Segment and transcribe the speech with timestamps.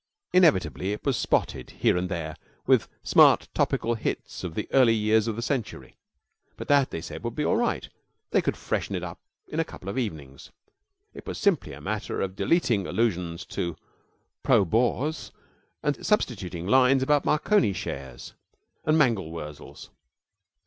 [0.33, 5.27] Inevitably, it was spotted here and there with smart topical hits of the early years
[5.27, 5.95] of the century;
[6.57, 7.87] but that, they said, would be all right.
[8.31, 10.49] They could freshen it up in a couple of evenings;
[11.13, 13.75] it was simply a matter of deleting allusions to
[14.41, 15.31] pro Boers
[15.83, 18.33] and substituting lines about Marconi shares
[18.83, 19.91] and mangel wurzels.